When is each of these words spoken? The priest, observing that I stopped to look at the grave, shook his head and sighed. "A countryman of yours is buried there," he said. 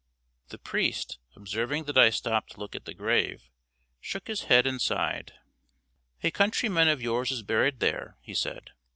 The 0.47 0.57
priest, 0.57 1.19
observing 1.35 1.83
that 1.83 1.95
I 1.95 2.09
stopped 2.09 2.53
to 2.53 2.59
look 2.59 2.75
at 2.75 2.85
the 2.85 2.93
grave, 2.95 3.51
shook 3.99 4.25
his 4.27 4.45
head 4.45 4.65
and 4.65 4.81
sighed. 4.81 5.33
"A 6.23 6.31
countryman 6.31 6.87
of 6.87 7.03
yours 7.03 7.29
is 7.29 7.43
buried 7.43 7.79
there," 7.81 8.17
he 8.23 8.33
said. 8.33 8.71